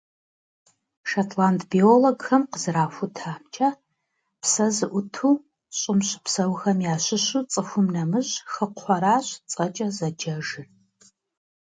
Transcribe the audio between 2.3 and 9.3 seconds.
къызэрахутамкӏэ, псэ зыӏуту Щӏым щыпсэухэм ящыщу цӏыхум нэмыщӏ хыкхъуэращ